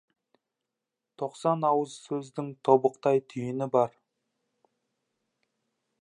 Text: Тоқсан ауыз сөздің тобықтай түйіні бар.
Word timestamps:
Тоқсан 1.21 1.65
ауыз 1.69 1.93
сөздің 2.07 2.49
тобықтай 2.69 3.23
түйіні 3.35 3.71
бар. 3.77 3.95